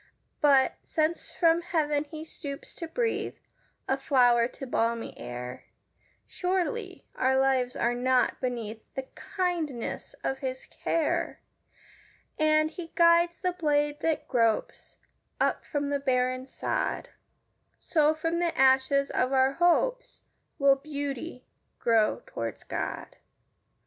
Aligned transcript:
But, 0.41 0.77
since 0.81 1.31
from 1.31 1.61
heaven 1.61 2.05
he 2.05 2.25
stoops 2.25 2.73
to 2.73 2.87
breathe 2.87 3.35
A 3.87 3.97
flower 3.97 4.47
to 4.47 4.65
balmy 4.65 5.15
air, 5.15 5.65
Surely 6.25 7.05
our 7.15 7.37
lives 7.37 7.75
are 7.75 7.93
not 7.93 8.41
beneath 8.41 8.81
The 8.95 9.05
kindness 9.13 10.15
of 10.23 10.39
his 10.39 10.65
care; 10.65 11.39
And, 12.39 12.71
as 12.71 12.77
he 12.77 12.91
guides 12.95 13.37
the 13.37 13.51
blade 13.51 13.99
that 13.99 14.27
gropes 14.27 14.97
Up 15.39 15.63
from 15.67 15.91
the 15.91 15.99
barren 15.99 16.47
sod, 16.47 17.09
So, 17.77 18.15
from 18.15 18.39
the 18.39 18.57
ashes 18.57 19.11
of 19.11 19.31
our 19.31 19.53
hopes, 19.53 20.23
Will 20.57 20.77
beauty 20.77 21.45
grow 21.77 22.23
toward 22.25 22.67
God. 22.67 23.17